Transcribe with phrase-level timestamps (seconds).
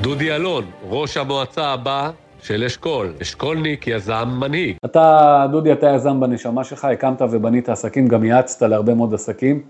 [0.00, 2.10] דודי אלון, ראש המועצה הבא
[2.42, 4.76] של אשכול, אשכולניק, יזם, מנהיג.
[4.84, 9.62] אתה, דודי, אתה יזם בנשמה שלך, הקמת ובנית עסקים, גם יעצת להרבה מאוד עסקים.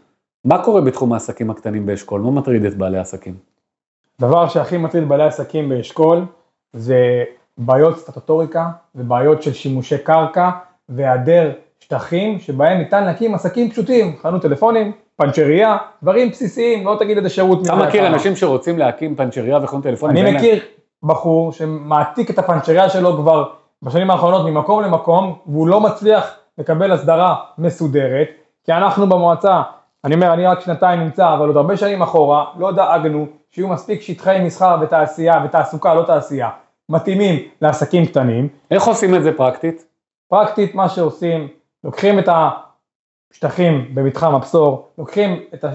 [0.44, 2.20] מה קורה בתחום העסקים הקטנים באשכול?
[2.20, 3.34] מה מטריד את בעלי העסקים?
[4.20, 6.24] דבר שהכי מטריד בעלי עסקים באשכול
[6.72, 7.24] זה
[7.58, 10.50] בעיות סטטוטוריקה ובעיות של שימושי קרקע
[10.88, 17.30] והיעדר שטחים שבהם ניתן להקים עסקים פשוטים, חנות טלפונים, פנצ'ריה, דברים בסיסיים, לא תגיד איזה
[17.30, 17.66] שירות.
[17.66, 20.26] אתה מכיר אנשים שרוצים להקים פנצ'ריה וחנות טלפונים?
[20.26, 20.60] אני מכיר
[21.02, 23.44] בחור שמעתיק את הפנצ'ריה שלו כבר
[23.82, 28.28] בשנים האחרונות ממקום למקום והוא לא מצליח לקבל הסדרה מסודרת,
[28.64, 29.62] כי אנחנו במועצה,
[30.04, 34.00] אני אומר, אני רק שנתיים נמצא, אבל עוד הרבה שנים אחורה, לא דאגנו שיהיו מספיק
[34.00, 36.48] שטחי מסחר ותעשייה ותעסוקה, לא תעשייה,
[36.88, 38.48] מתאימים לעסקים קטנים.
[38.70, 39.84] איך עושים את זה פרקטית?
[40.28, 41.48] פרקטית מה שעושים,
[41.84, 42.28] לוקחים את
[43.32, 45.74] השטחים במתחם הבשור, לוקחים את, ה,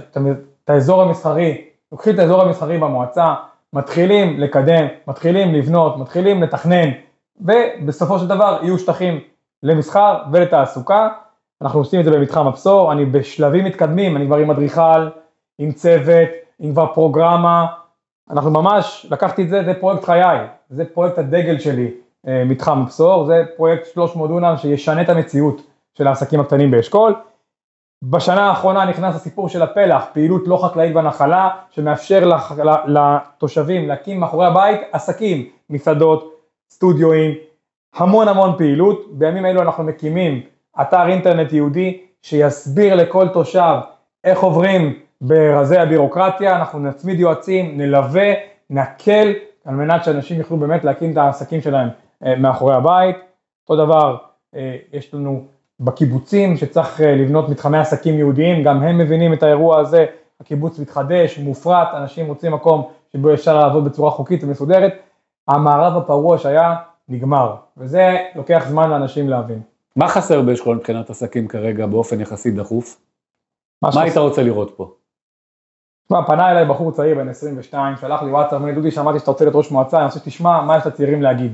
[0.63, 3.34] את האזור המסחרי, לוקחים את האזור המסחרי במועצה,
[3.73, 6.89] מתחילים לקדם, מתחילים לבנות, מתחילים לתכנן,
[7.41, 9.19] ובסופו של דבר יהיו שטחים
[9.63, 11.09] למסחר ולתעסוקה.
[11.61, 15.09] אנחנו עושים את זה במתחם הבשור, אני בשלבים מתקדמים, אני כבר עם אדריכל,
[15.58, 17.66] עם צוות, עם כבר פרוגרמה,
[18.30, 21.91] אנחנו ממש, לקחתי את זה, זה פרויקט חיי, זה פרויקט הדגל שלי,
[22.28, 25.61] אה, מתחם הבשור, זה פרויקט 300 דונם שישנה את המציאות
[25.97, 27.16] של העסקים הקטנים באשכול.
[28.03, 32.30] בשנה האחרונה נכנס הסיפור של הפלח, פעילות לא חקלאית בנחלה, שמאפשר
[32.88, 36.33] לתושבים להקים מאחורי הבית עסקים, מסעדות,
[36.72, 37.31] סטודיואים,
[37.95, 39.05] המון המון פעילות.
[39.11, 40.41] בימים אלו אנחנו מקימים
[40.81, 43.75] אתר אינטרנט יהודי שיסביר לכל תושב
[44.23, 48.33] איך עוברים ברזי הבירוקרטיה, אנחנו נצמיד יועצים, נלווה,
[48.69, 49.33] נקל,
[49.66, 51.89] על מנת שאנשים יוכלו באמת להקים את העסקים שלהם
[52.25, 53.16] אה, מאחורי הבית.
[53.69, 54.17] אותו דבר
[54.55, 55.45] אה, יש לנו
[55.79, 60.05] בקיבוצים שצריך אה, לבנות מתחמי עסקים יהודיים, גם הם מבינים את האירוע הזה,
[60.41, 64.94] הקיבוץ מתחדש, מופרט, אנשים מוצאים מקום שבו אפשר לעבוד בצורה חוקית ומסודרת,
[65.47, 66.75] המערב הפרוע שהיה
[67.09, 69.62] נגמר, וזה לוקח זמן לאנשים להבין.
[69.95, 73.01] מה חסר באשכול מבחינת עסקים כרגע באופן יחסית דחוף?
[73.81, 74.94] מה, מה היית רוצה לראות פה?
[76.06, 79.31] תשמע, פנה אליי בחור צעיר בן 22, שלח לי וואטסאפ, אמר לי דודי שמעתי שאתה
[79.31, 81.53] רוצה להיות ראש מועצה, אני רוצה שתשמע מה יש לצעירים להגיד.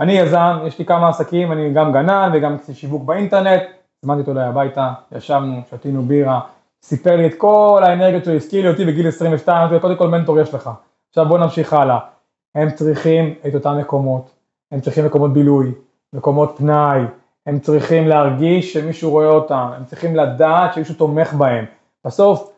[0.00, 3.62] אני יזם, יש לי כמה עסקים, אני גם גנן וגם שיווק באינטרנט,
[4.02, 6.40] הזמנתי אותו אליי הביתה, ישבנו, שתינו בירה,
[6.82, 10.08] סיפר לי את כל האנרגיות שהוא הזכיר לי אותי בגיל 22, אמרתי לו קודם כל
[10.08, 10.70] מנטור יש לך,
[11.08, 11.98] עכשיו בוא נמשיך הלאה.
[12.54, 14.30] הם צריכים את אותם מקומות,
[14.72, 15.72] הם צריכים מקומות בילוי,
[16.12, 17.00] מקומות פנאי,
[17.46, 21.64] הם צריכים להרגיש שמישהו רואה אותם, הם צריכים לדעת שמישהו תומך בהם.
[22.06, 22.52] בסוף,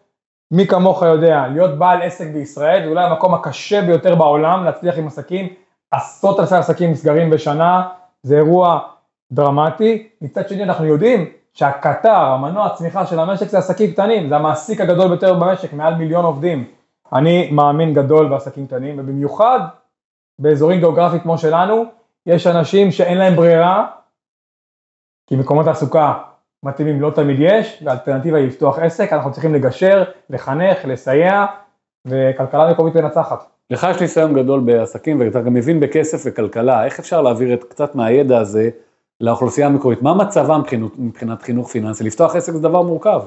[0.51, 5.07] מי כמוך יודע, להיות בעל עסק בישראל זה אולי המקום הקשה ביותר בעולם להצליח עם
[5.07, 5.49] עסקים,
[5.93, 7.89] עשרות אלפי עסקים נסגרים בשנה,
[8.23, 8.81] זה אירוע
[9.33, 10.09] דרמטי.
[10.21, 15.09] מצד שני אנחנו יודעים שהקטר, המנוע הצמיחה של המשק זה עסקים קטנים, זה המעסיק הגדול
[15.09, 16.65] ביותר במשק, מעל מיליון עובדים.
[17.13, 19.61] אני מאמין גדול בעסקים קטנים, ובמיוחד
[20.39, 21.85] באזורים גיאוגרפיים כמו שלנו,
[22.27, 23.87] יש אנשים שאין להם ברירה,
[25.27, 26.15] כי מקומות תעסוקה
[26.63, 31.47] מתאימים לא תמיד יש, והאלטרנטיבה היא לפתוח עסק, אנחנו צריכים לגשר, לחנך, לסייע,
[32.05, 33.47] וכלכלה מקומית מנצחת.
[33.73, 37.95] לך יש ניסיון גדול בעסקים ואתה גם מבין בכסף וכלכלה, איך אפשר להעביר את קצת
[37.95, 38.71] מהידע הזה
[39.21, 40.03] לאוכלוסייה המקורית?
[40.03, 42.05] מה מצבה מבחינת, מבחינת חינוך פיננסי?
[42.05, 43.23] לפתוח עסק זה דבר מורכב.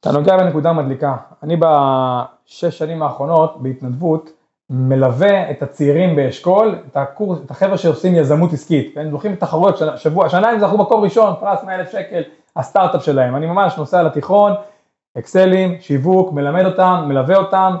[0.00, 1.16] אתה נוגע בנקודה מדליקה.
[1.42, 4.30] אני בשש שנים האחרונות בהתנדבות
[4.70, 6.96] מלווה את הצעירים באשכול, את
[7.44, 9.10] את החבר'ה שעושים יזמות עסקית, כן?
[9.10, 12.22] זוכים בתחרויות, שבוע, שנה הם זכו מקום ראשון, פרס 100 אלף שקל,
[12.56, 13.36] הסטארט-אפ שלהם.
[13.36, 14.52] אני ממש נוסע לתיכון,
[15.18, 17.76] אקסלים, שיווק, מלמד אותם, מלווה אותם.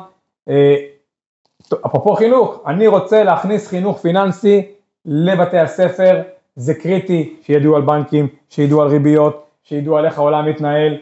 [1.86, 4.62] אפרופו חינוך, אני רוצה להכניס חינוך פיננסי
[5.04, 6.22] לבתי הספר,
[6.56, 10.96] זה קריטי שידעו על בנקים, שידעו על ריביות, שידעו על איך העולם מתנהל.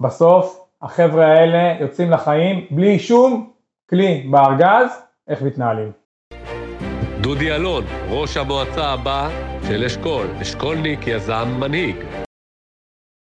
[0.00, 3.50] בסוף החבר'ה האלה יוצאים לחיים בלי שום
[3.90, 5.92] כלי בארגז, איך מתנהלים.
[7.20, 9.28] דודי אלון, ראש המועצה הבא
[9.68, 12.25] של אשכול, אשכולניק יזם מנהיג.